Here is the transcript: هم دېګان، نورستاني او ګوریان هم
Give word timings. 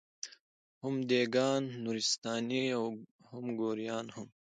هم 0.81 0.95
دېګان، 1.09 1.63
نورستاني 1.83 2.63
او 2.77 2.85
ګوریان 3.59 4.05
هم 4.15 4.27